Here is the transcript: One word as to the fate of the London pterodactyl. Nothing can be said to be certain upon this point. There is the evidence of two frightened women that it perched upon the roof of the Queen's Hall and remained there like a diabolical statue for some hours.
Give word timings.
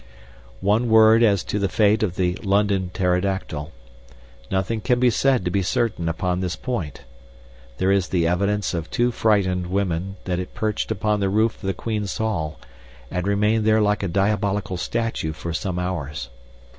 One 0.61 0.89
word 0.89 1.21
as 1.21 1.43
to 1.43 1.59
the 1.59 1.69
fate 1.69 2.01
of 2.01 2.15
the 2.15 2.33
London 2.41 2.89
pterodactyl. 2.91 3.71
Nothing 4.49 4.81
can 4.81 4.99
be 4.99 5.11
said 5.11 5.45
to 5.45 5.51
be 5.51 5.61
certain 5.61 6.09
upon 6.09 6.39
this 6.39 6.55
point. 6.55 7.01
There 7.77 7.91
is 7.91 8.07
the 8.07 8.25
evidence 8.25 8.73
of 8.73 8.89
two 8.89 9.11
frightened 9.11 9.67
women 9.67 10.15
that 10.23 10.39
it 10.39 10.55
perched 10.55 10.89
upon 10.89 11.19
the 11.19 11.29
roof 11.29 11.57
of 11.57 11.67
the 11.67 11.75
Queen's 11.75 12.17
Hall 12.17 12.59
and 13.11 13.27
remained 13.27 13.63
there 13.63 13.79
like 13.79 14.01
a 14.01 14.07
diabolical 14.07 14.75
statue 14.75 15.33
for 15.33 15.53
some 15.53 15.77
hours. 15.77 16.29